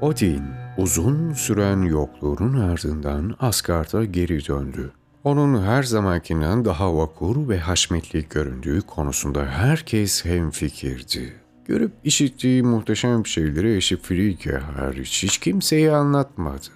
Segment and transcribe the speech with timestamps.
[0.00, 0.42] Odin
[0.76, 4.90] uzun süren yokluğunun ardından Asgard'a geri döndü.
[5.24, 11.32] Onun her zamankinden daha vakur ve haşmetli göründüğü konusunda herkes hemfikirdi.
[11.64, 16.66] Görüp işittiği muhteşem şeyleri eşi Frigya hariç hiç kimseye anlatmadı.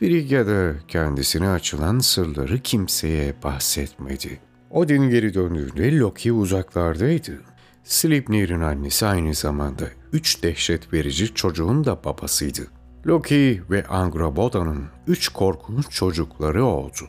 [0.00, 4.40] Frigya da kendisine açılan sırları kimseye bahsetmedi.
[4.70, 7.40] Odin geri döndüğünde Loki uzaklardaydı.
[7.84, 12.73] Sleipnir'in annesi aynı zamanda üç dehşet verici çocuğun da babasıydı.
[13.06, 17.08] Loki ve Angraboda'nın üç korkunç çocukları oldu.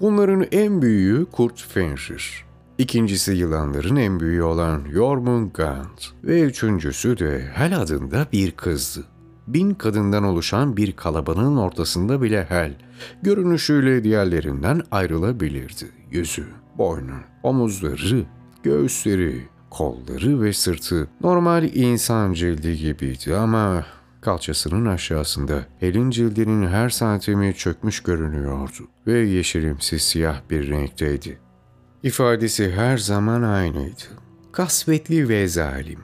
[0.00, 2.44] Bunların en büyüğü Kurt Fenrir.
[2.78, 9.04] İkincisi yılanların en büyüğü olan Jormungand ve üçüncüsü de Hel adında bir kızdı.
[9.46, 12.74] Bin kadından oluşan bir kalabalığın ortasında bile Hel,
[13.22, 15.84] görünüşüyle diğerlerinden ayrılabilirdi.
[16.10, 16.46] Yüzü,
[16.78, 18.24] boynu, omuzları,
[18.62, 23.84] göğüsleri, kolları ve sırtı normal insan cildi gibiydi ama
[24.26, 31.38] kalçasının aşağısında elin cildinin her santimi çökmüş görünüyordu ve yeşilimsi siyah bir renkteydi.
[32.02, 34.02] İfadesi her zaman aynıydı.
[34.52, 36.00] Kasvetli ve zalim.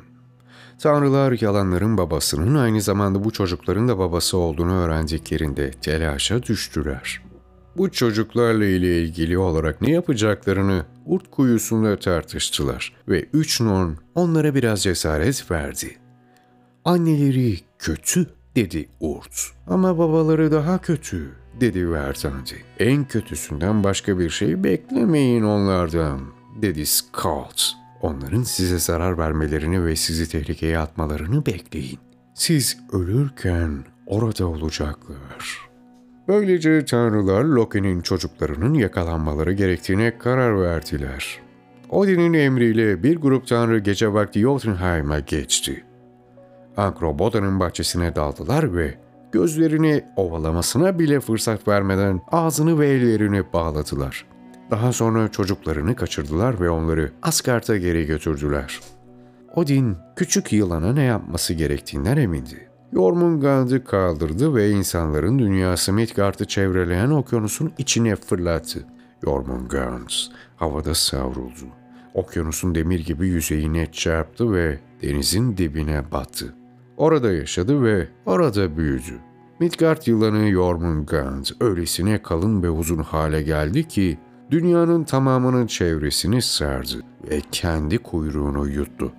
[0.78, 7.22] Tanrılar yalanların babasının aynı zamanda bu çocukların da babası olduğunu öğrendiklerinde telaşa düştüler.
[7.76, 14.82] Bu çocuklarla ile ilgili olarak ne yapacaklarını Urt kuyusunda tartıştılar ve Üç Non onlara biraz
[14.82, 16.01] cesaret verdi.
[16.84, 21.30] Anneleri kötü dedi Urt ama babaları daha kötü
[21.60, 22.54] dedi Vertandi.
[22.78, 26.20] En kötüsünden başka bir şey beklemeyin onlardan
[26.62, 27.72] dedi Scott.
[28.00, 31.98] Onların size zarar vermelerini ve sizi tehlikeye atmalarını bekleyin.
[32.34, 35.58] Siz ölürken orada olacaklar.
[36.28, 41.40] Böylece tanrılar Loki'nin çocuklarının yakalanmaları gerektiğine karar verdiler.
[41.90, 45.84] Odin'in emriyle bir grup tanrı gece vakti Jotunheim'a geçti.
[46.76, 48.94] Ankroboda'nın bahçesine daldılar ve
[49.32, 54.26] gözlerini ovalamasına bile fırsat vermeden ağzını ve ellerini bağladılar.
[54.70, 58.80] Daha sonra çocuklarını kaçırdılar ve onları Asgard'a geri götürdüler.
[59.54, 62.68] Odin küçük yılana ne yapması gerektiğinden emindi.
[62.92, 68.84] Jormungand'ı kaldırdı ve insanların dünyası Midgard'ı çevreleyen okyanusun içine fırlattı.
[69.24, 70.10] Jormungand
[70.56, 71.66] havada savruldu.
[72.14, 76.54] Okyanusun demir gibi yüzeyine çarptı ve denizin dibine battı.
[76.96, 79.20] Orada yaşadı ve orada büyüdü.
[79.60, 84.18] Midgard yılanı Jormungand öylesine kalın ve uzun hale geldi ki
[84.50, 89.12] dünyanın tamamının çevresini sardı ve kendi kuyruğunu yuttu.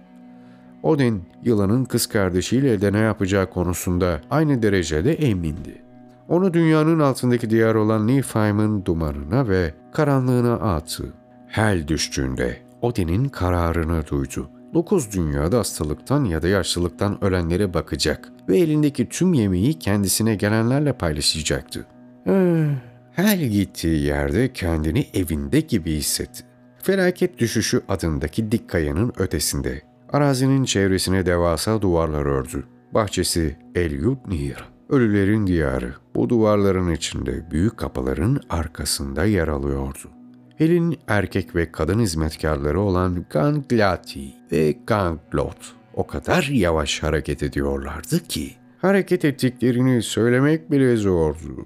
[0.84, 5.82] Odin, yılanın kız kardeşiyle de ne yapacağı konusunda aynı derecede emindi.
[6.30, 11.14] Onu dünyanın altındaki diyar olan Niflheim'in dumanına ve karanlığına attı.
[11.48, 14.50] Hel düştüğünde Odin'in kararını duydu.
[14.74, 21.86] Dokuz dünyada hastalıktan ya da yaşlılıktan ölenlere bakacak ve elindeki tüm yemeği kendisine gelenlerle paylaşacaktı.
[22.28, 22.66] Eh,
[23.12, 26.44] Hel gittiği yerde kendini evinde gibi hissetti.
[26.82, 29.82] Felaket düşüşü adındaki dik kayanın ötesinde
[30.14, 32.64] Arazinin çevresine devasa duvarlar ördü.
[32.94, 34.58] Bahçesi Elyud Nir,
[34.90, 35.94] ölülerin diyarı.
[36.16, 40.23] Bu duvarların içinde büyük kapıların arkasında yer alıyordu.
[40.58, 48.52] Hel'in erkek ve kadın hizmetkarları olan Ganglati ve Ganglot o kadar yavaş hareket ediyorlardı ki
[48.82, 51.66] hareket ettiklerini söylemek bile zordu.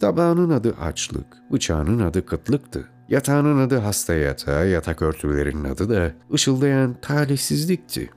[0.00, 2.88] Tabağının adı açlık, bıçağının adı kıtlıktı.
[3.08, 8.10] Yatağının adı hasta yatağı, yatak örtülerinin adı da ışıldayan talihsizlikti.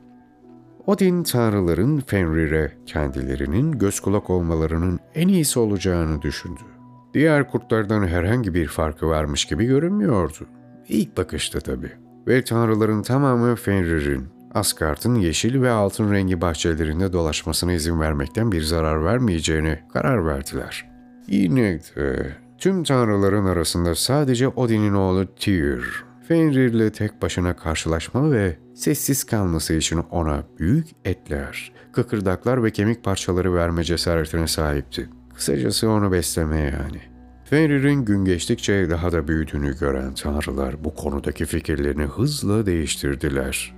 [0.86, 6.77] Odin tanrıların Fenrir'e kendilerinin göz kulak olmalarının en iyisi olacağını düşündü.
[7.14, 10.48] Diğer kurtlardan herhangi bir farkı varmış gibi görünmüyordu.
[10.88, 11.92] İlk bakışta tabii.
[12.28, 19.06] Ve tanrıların tamamı Fenrir'in, Asgard'ın yeşil ve altın rengi bahçelerinde dolaşmasına izin vermekten bir zarar
[19.06, 20.86] vermeyeceğine karar verdiler.
[21.28, 29.24] Yine de tüm tanrıların arasında sadece Odin'in oğlu Tyr, Fenrir'le tek başına karşılaşma ve sessiz
[29.24, 35.10] kalması için ona büyük etler, kıkırdaklar ve kemik parçaları verme cesaretine sahipti.
[35.38, 37.02] Kısacası onu besleme yani.
[37.46, 43.76] Fenrir'in gün geçtikçe daha da büyüdüğünü gören tanrılar bu konudaki fikirlerini hızla değiştirdiler.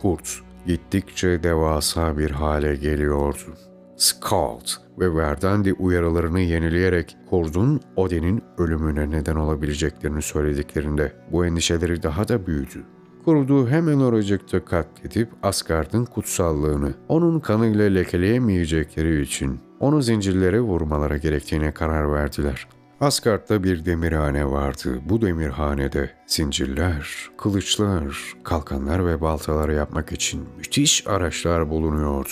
[0.00, 3.54] Kurt gittikçe devasa bir hale geliyordu.
[3.96, 4.66] Skald
[4.98, 12.84] ve Verdandi uyarılarını yenileyerek kurdun Odin'in ölümüne neden olabileceklerini söylediklerinde bu endişeleri daha da büyüdü.
[13.24, 22.12] Kurdu hemen oracıkta katledip Asgard'ın kutsallığını onun kanıyla lekeleyemeyecekleri için onu zincirlere vurmalara gerektiğine karar
[22.12, 22.68] verdiler.
[23.00, 25.00] Asgard'da bir demirhane vardı.
[25.08, 32.28] Bu demirhanede zincirler, kılıçlar, kalkanlar ve baltalar yapmak için müthiş araçlar bulunuyordu.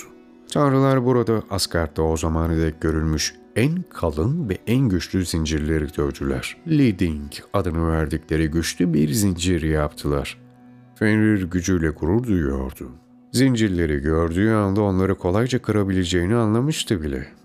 [0.52, 6.56] Tanrılar burada Asgard'da o zamana dek görülmüş en kalın ve en güçlü zincirleri dövdüler.
[6.69, 10.38] Leading adını verdikleri güçlü bir zincir yaptılar.
[10.94, 12.90] Fenrir gücüyle gurur duyuyordu.
[13.32, 17.41] Zincirleri gördüğü anda onları kolayca kırabileceğini anlamıştı bile.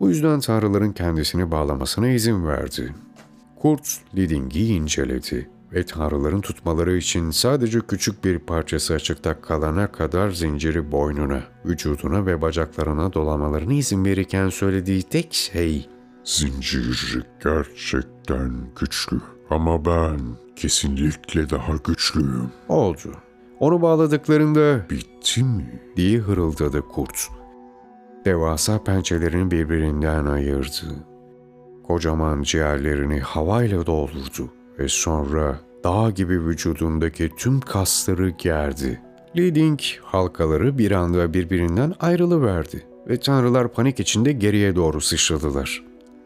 [0.00, 2.94] Bu yüzden tanrıların kendisini bağlamasına izin verdi.
[3.60, 10.92] Kurt Liding'i inceledi ve tanrıların tutmaları için sadece küçük bir parçası açıkta kalana kadar zinciri
[10.92, 15.88] boynuna, vücuduna ve bacaklarına dolamalarına izin verirken söylediği tek şey
[16.24, 19.20] Zincir gerçekten güçlü
[19.50, 20.18] ama ben
[20.56, 22.50] kesinlikle daha güçlüyüm.
[22.68, 23.12] oldu.
[23.60, 25.80] Onu bağladıklarında Bitti mi?
[25.96, 27.28] diye hırıldadı kurt.
[28.26, 30.86] Devasa pençelerini birbirinden ayırdı.
[31.86, 39.00] Kocaman ciğerlerini havayla doldurdu ve sonra dağ gibi vücudundaki tüm kasları gerdi.
[39.36, 45.84] Leading halkaları bir anda birbirinden ayrılıverdi ve tanrılar panik içinde geriye doğru sıçradılar.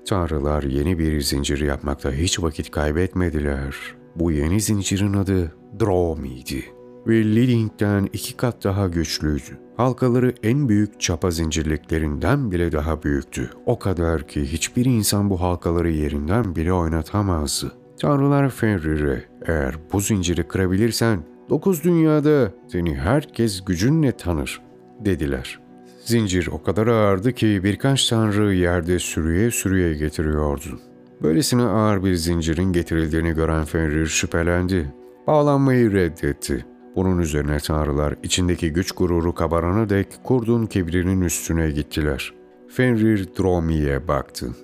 [0.08, 3.76] Tanrılar yeni bir zincir yapmakta hiç vakit kaybetmediler.
[4.16, 9.58] Bu yeni zincirin adı Dromi'ydi ve Liling'den iki kat daha güçlüydü.
[9.76, 13.50] Halkaları en büyük çapa zincirliklerinden bile daha büyüktü.
[13.66, 17.72] O kadar ki hiçbir insan bu halkaları yerinden bile oynatamazdı.
[18.00, 24.60] Tanrılar Fenrir'e eğer bu zinciri kırabilirsen dokuz dünyada seni herkes gücünle tanır
[25.04, 25.60] dediler.
[26.04, 30.80] Zincir o kadar ağırdı ki birkaç tanrı yerde sürüye sürüye getiriyordu.
[31.22, 34.92] Böylesine ağır bir zincirin getirildiğini gören Fenrir şüphelendi.
[35.26, 36.66] Bağlanmayı reddetti.
[36.96, 42.34] Bunun üzerine tanrılar içindeki güç gururu kabarana dek kurdun kibrinin üstüne gittiler.
[42.68, 44.56] Fenrir Dromi'ye baktı.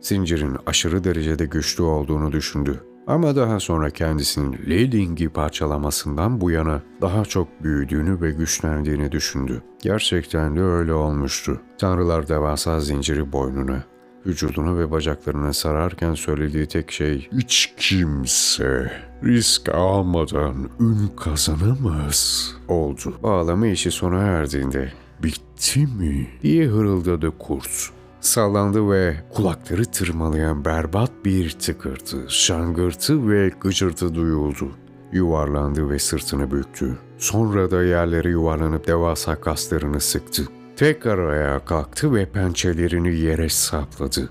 [0.00, 2.80] Zincirin aşırı derecede güçlü olduğunu düşündü.
[3.06, 9.62] Ama daha sonra kendisinin Leading'i parçalamasından bu yana daha çok büyüdüğünü ve güçlendiğini düşündü.
[9.82, 11.60] Gerçekten de öyle olmuştu.
[11.78, 13.84] Tanrılar devasa zinciri boynuna,
[14.26, 18.92] vücuduna ve bacaklarına sararken söylediği tek şey Hiç kimse
[19.24, 22.50] risk almadan ün kazanamaz.
[22.68, 23.14] oldu.
[23.22, 24.92] Bağlama işi sona erdiğinde
[25.22, 26.28] Bitti mi?
[26.42, 27.90] diye hırıldadı kurt.
[28.20, 34.70] Sallandı ve kulakları tırmalayan berbat bir tıkırtı, şangırtı ve gıcırtı duyuldu.
[35.12, 36.98] Yuvarlandı ve sırtını büktü.
[37.18, 40.42] Sonra da yerlere yuvarlanıp devasa kaslarını sıktı.
[40.76, 44.30] Tekrar ayağa kalktı ve pençelerini yere sapladı.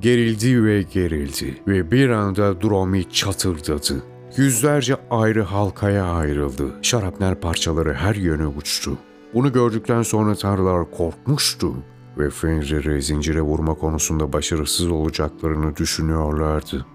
[0.00, 4.02] Gerildi ve gerildi ve bir anda Dromi çatırdadı.
[4.36, 6.64] Yüzlerce ayrı halkaya ayrıldı.
[6.82, 8.98] Şarapnel parçaları her yöne uçtu.
[9.34, 11.74] Bunu gördükten sonra tanrılar korkmuştu
[12.18, 16.86] ve Fenrir'i zincire vurma konusunda başarısız olacaklarını düşünüyorlardı.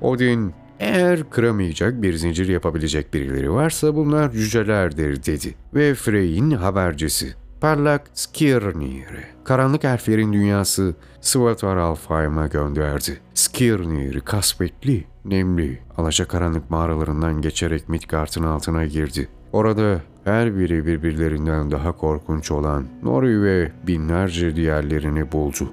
[0.00, 8.02] Odin, eğer kıramayacak bir zincir yapabilecek birileri varsa bunlar cücelerdir dedi ve Frey'in habercisi Parlak
[8.14, 13.20] Skirnir'i, karanlık elflerin dünyası Svatar Alfheim'a gönderdi.
[13.34, 19.28] Skirnir kasvetli, nemli, alacakaranlık mağaralarından geçerek Midgard'ın altına girdi.
[19.52, 25.72] Orada her biri birbirlerinden daha korkunç olan Nori ve binlerce diğerlerini buldu.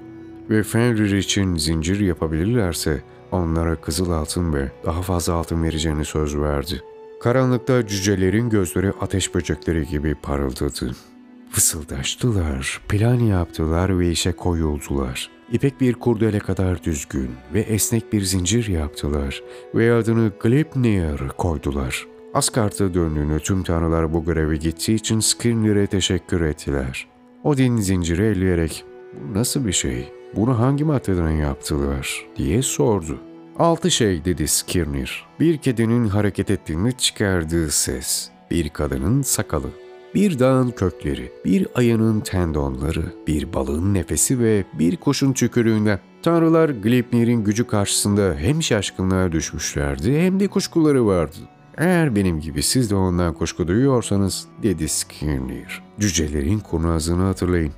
[0.50, 3.02] Ve Fenrir için zincir yapabilirlerse
[3.32, 6.82] onlara kızıl altın ve daha fazla altın vereceğini söz verdi.
[7.20, 10.94] Karanlıkta cücelerin gözleri ateş böcekleri gibi parıldadı.
[11.52, 15.30] Fısıldaştılar, plan yaptılar ve işe koyuldular.
[15.52, 19.42] İpek bir kurdele kadar düzgün ve esnek bir zincir yaptılar
[19.74, 22.06] ve adını Gleipnir koydular.
[22.34, 27.06] Asgard'a döndüğünü tüm tanrılar bu göreve gittiği için Skirnir'e teşekkür ettiler.
[27.44, 33.18] Odin zinciri elleyerek bu nasıl bir şey, bunu hangi maddeden yaptılar diye sordu.
[33.58, 35.24] Altı şey dedi Skirnir.
[35.40, 39.70] Bir kedinin hareket ettiğini çıkardığı ses, bir kadının sakalı,
[40.14, 47.44] bir dağın kökleri, bir ayının tendonları, bir balığın nefesi ve bir kuşun tükürüğünden tanrılar Gleipnir'in
[47.44, 51.36] gücü karşısında hem şaşkınlığa düşmüşlerdi hem de kuşkuları vardı.
[51.76, 55.82] Eğer benim gibi siz de ondan kuşku duyuyorsanız dedi Skirnir.
[56.00, 57.72] Cücelerin kurnazlığını hatırlayın.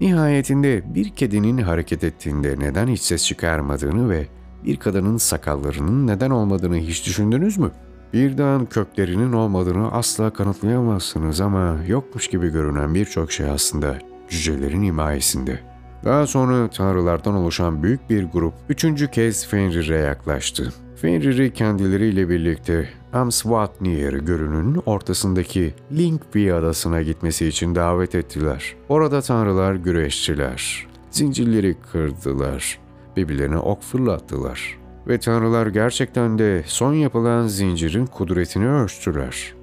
[0.00, 4.26] Nihayetinde bir kedinin hareket ettiğinde neden hiç ses çıkarmadığını ve
[4.64, 7.70] bir kadının sakallarının neden olmadığını hiç düşündünüz mü?
[8.12, 15.60] Bir dağın köklerinin olmadığını asla kanıtlayamazsınız ama yokmuş gibi görünen birçok şey aslında cücelerin himayesinde.
[16.04, 20.72] Daha sonra tanrılardan oluşan büyük bir grup üçüncü kez Fenrir'e yaklaştı.
[20.96, 28.74] Fenrir'i kendileriyle birlikte Amsvatnir gölünün ortasındaki Lingvi adasına gitmesi için davet ettiler.
[28.88, 30.86] Orada tanrılar güreştiler.
[31.10, 32.78] Zincirleri kırdılar.
[33.16, 34.81] Birbirlerine ok fırlattılar.
[35.08, 39.54] Ve tanrılar gerçekten de son yapılan zincirin kudretini ölçtüler.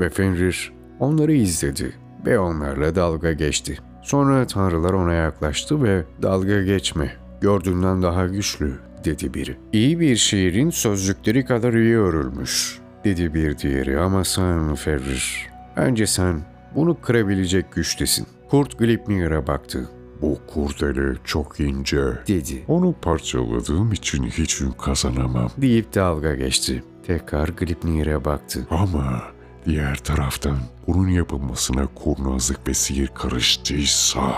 [0.00, 1.92] Ve Fenrir onları izledi
[2.26, 3.78] ve onlarla dalga geçti.
[4.02, 8.74] Sonra tanrılar ona yaklaştı ve dalga geçme, gördüğünden daha güçlü
[9.04, 9.56] dedi biri.
[9.72, 15.48] İyi bir şiirin sözcükleri kadar iyi örülmüş dedi bir diğeri ama sen Ferrir.
[15.76, 16.40] Bence sen
[16.74, 18.26] bunu kırabilecek güçtesin.
[18.50, 19.88] Kurt Glipnir'e baktı
[20.22, 22.02] Bu kurdele çok ince.
[22.28, 22.64] dedi.
[22.68, 25.50] Onu parçaladığım için hiç ün kazanamam.
[25.58, 26.84] Deyip dalga geçti.
[27.06, 28.66] Tekrar Glipnir'e baktı.
[28.70, 29.22] Ama
[29.66, 30.56] diğer taraftan
[30.86, 34.34] bunun yapılmasına kurnazlık ve sihir karıştıysa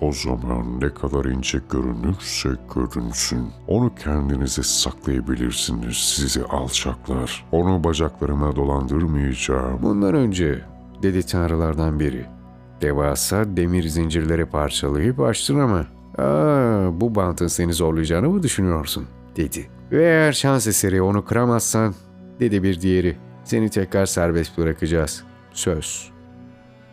[0.00, 3.48] o zaman ne kadar ince görünürse görünsün.
[3.68, 7.44] Onu kendinize saklayabilirsiniz sizi alçaklar.
[7.52, 9.82] Onu bacaklarıma dolandırmayacağım.
[9.82, 10.60] Bundan önce
[11.02, 12.26] dedi tanrılardan biri.
[12.84, 15.86] Devasa demir zincirleri parçalayıp açtın ama
[16.18, 19.06] Aa, bu bantın seni zorlayacağını mı düşünüyorsun?
[19.36, 19.66] dedi.
[19.92, 21.94] Ve eğer şans eseri onu kıramazsan
[22.40, 23.16] dedi bir diğeri.
[23.44, 25.24] Seni tekrar serbest bırakacağız.
[25.52, 26.10] Söz.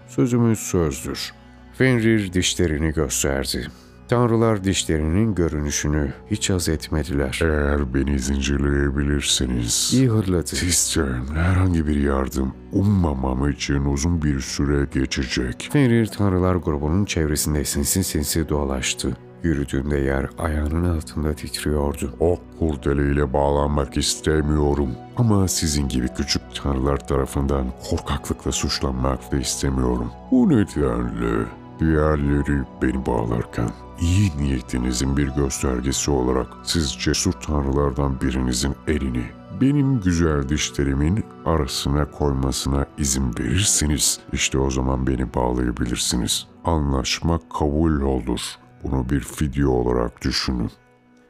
[0.08, 1.34] Sözümüz sözdür.
[1.74, 3.68] Fenrir dişlerini gösterdi.
[4.12, 7.40] Tanrılar dişlerinin görünüşünü hiç haz etmediler.
[7.44, 10.48] Eğer beni zincirleyebilirseniz İyi hırladı.
[10.48, 15.70] Sizden herhangi bir yardım ummamam için uzun bir süre geçecek.
[15.72, 19.18] Fenrir Tanrılar grubunun çevresinde sinsi sinsi dolaştı.
[19.44, 22.14] Yürüdüğünde yer ayağının altında titriyordu.
[22.20, 24.90] O kurdeleyle bağlanmak istemiyorum.
[25.18, 30.12] Ama sizin gibi küçük tanrılar tarafından korkaklıkla suçlanmak da istemiyorum.
[30.32, 31.46] Bu nedenle
[31.82, 33.70] diğerleri beni bağlarken
[34.02, 42.86] iyi niyetinizin bir göstergesi olarak siz cesur tanrılardan birinizin elini benim güzel dişlerimin arasına koymasına
[42.98, 46.48] izin verirseniz işte o zaman beni bağlayabilirsiniz.
[46.66, 48.42] Anlaşma kabul olur.
[48.84, 50.72] Bunu bir fidye olarak düşünün.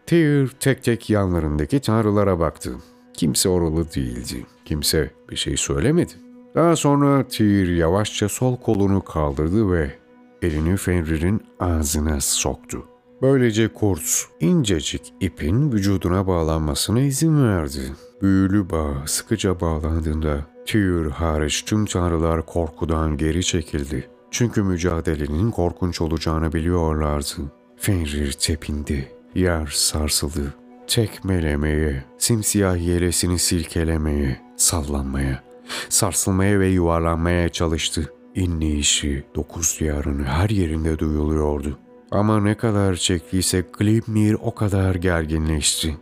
[0.05, 2.71] Tyr tek tek yanlarındaki tanrılara baktı.
[3.13, 4.45] Kimse oralı değildi.
[4.65, 6.13] Kimse bir şey söylemedi.
[6.55, 10.00] Daha sonra Tyr yavaşça sol kolunu kaldırdı ve
[10.41, 12.85] elini Fenrir'in ağzına soktu.
[13.21, 17.81] Böylece kurt incecik ipin vücuduna bağlanmasına izin verdi.
[18.21, 24.09] Büyülü bağ sıkıca bağlandığında Tyr hariç tüm tanrılar korkudan geri çekildi.
[24.31, 27.51] Çünkü mücadelenin korkunç olacağını biliyorlardı.
[27.77, 29.11] Fenrir tepindi.
[29.35, 30.53] Yer sarsıldı.
[30.87, 35.43] Tekmelemeye, simsiyah yelesini silkelemeye, sallanmaya,
[35.89, 38.13] sarsılmaya ve yuvarlanmaya çalıştı.
[38.35, 41.79] İnleyişi dokuz diyarın her yerinde duyuluyordu.
[42.11, 45.97] Ama ne kadar çektiyse Gleipnir o kadar gerginleşti.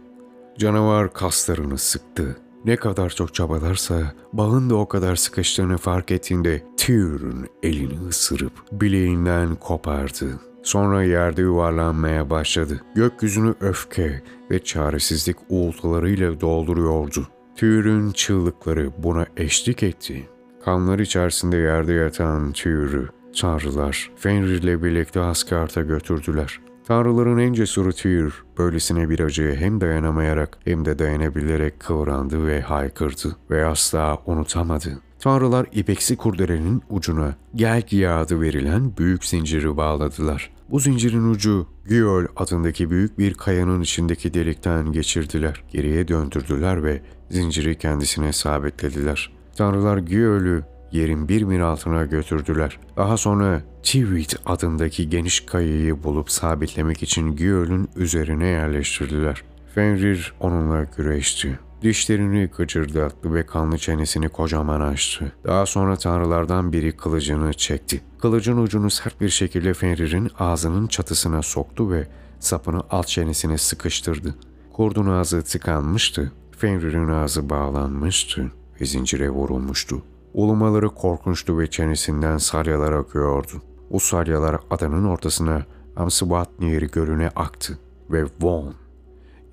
[0.58, 2.38] Canavar kaslarını sıktı.
[2.66, 9.56] Ne kadar çok çabalarsa bağın da o kadar sıkıştığını fark ettiğinde Tyr'ün elini ısırıp bileğinden
[9.56, 10.40] kopardı.
[10.64, 12.82] Sonra yerde yuvarlanmaya başladı.
[12.96, 14.22] Gökyüzünü öfke
[14.52, 17.28] ve çaresizlik uğultularıyla dolduruyordu.
[17.56, 20.30] Tyr'ün çığlıkları buna eşlik etti.
[20.70, 23.10] Kanlar içerisinde yerde yatan Tyr'ü
[23.42, 26.60] tanrılar Fenrir'le birlikte Asgard'a götürdüler.
[26.88, 33.36] Tanrıların en cesuru Tyr, böylesine bir acıya hem dayanamayarak hem de dayanabilerek kıvrandı ve haykırdı
[33.52, 35.02] ve asla unutamadı.
[35.20, 40.54] Tanrılar ipeksi kurdelenin ucuna Gelgi adı verilen büyük zinciri bağladılar.
[40.72, 45.64] Bu zincirin ucu Gyol adındaki büyük bir kayanın içindeki delikten geçirdiler.
[45.72, 49.39] Geriye döndürdüler ve zinciri kendisine sabitlediler.
[49.60, 52.80] Tanrılar Gyol'ü yerin bir mil altına götürdüler.
[52.98, 59.44] Daha sonra Tivit adındaki geniş kayayı bulup sabitlemek için Gyol'ün üzerine yerleştirdiler.
[59.76, 61.60] Fenrir onunla güreşti.
[61.82, 65.32] Dişlerini gıcırdattı ve kanlı çenesini kocaman açtı.
[65.46, 68.02] Daha sonra tanrılardan biri kılıcını çekti.
[68.22, 72.08] Kılıcın ucunu sert bir şekilde Fenrir'in ağzının çatısına soktu ve
[72.40, 74.36] sapını alt çenesine sıkıştırdı.
[74.74, 76.32] Kurdun ağzı tıkanmıştı.
[76.58, 78.52] Fenrir'in ağzı bağlanmıştı
[78.86, 80.02] zincire vurulmuştu.
[80.34, 83.62] Ulumaları korkunçtu ve çenesinden salyalar akıyordu.
[83.92, 87.80] O salyalar adanın ortasına Amsvatnir gölüne aktı
[88.12, 88.74] ve Von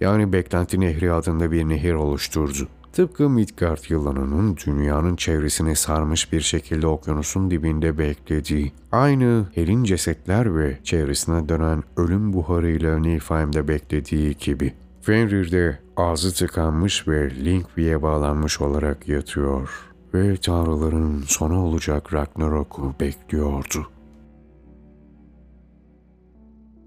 [0.01, 2.69] yani Beklenti Nehri adında bir nehir oluşturdu.
[2.93, 10.79] Tıpkı Midgard yılanının dünyanın çevresine sarmış bir şekilde okyanusun dibinde beklediği, aynı Hel'in cesetler ve
[10.85, 14.73] çevresine dönen ölüm buharıyla Niflheim'de beklediği gibi.
[15.07, 19.71] Fenrir'de ağzı tıkanmış ve Lingvi'ye bağlanmış olarak yatıyor
[20.15, 23.96] ve tanrıların sonu olacak Ragnarok'u bekliyordu.